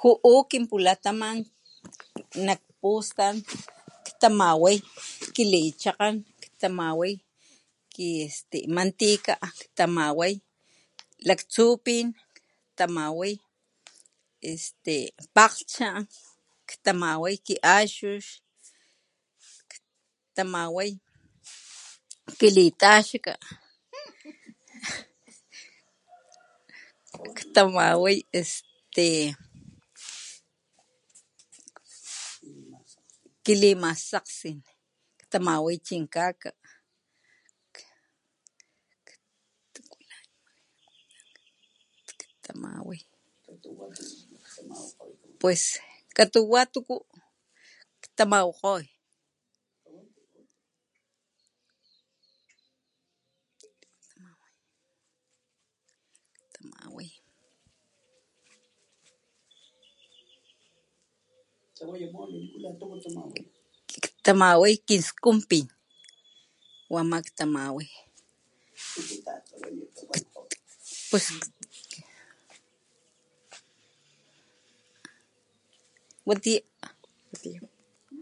[0.00, 1.36] Ju'u kinpulataman
[2.46, 3.34] nak pustan
[4.08, 4.76] ktamaway:
[5.36, 7.12] kilichakgan, ktamaway
[7.94, 10.34] ki este mantika ktamaway
[11.28, 12.06] laktsupín,
[12.72, 13.32] ktamaway
[14.52, 14.96] este
[15.36, 15.90] pakglhcha,
[16.70, 18.22] ktamawayki axux,
[19.72, 20.90] ktamaway
[22.40, 23.34] kilitaxaka,
[27.38, 29.08] ktamaway este...
[33.46, 34.56] kilimasakgsín,
[35.22, 36.50] ktamaway chinkaka
[42.40, 43.00] ktamaway
[45.40, 45.62] pues
[46.16, 46.96] katuwa tuku
[48.02, 48.84] ktamawakgoy......
[56.48, 57.10] ktamaway....
[64.16, 65.66] ktamaway kiskunpín
[66.94, 67.88] wama ktamaway
[71.10, 71.26] pues
[76.28, 78.14] watiya.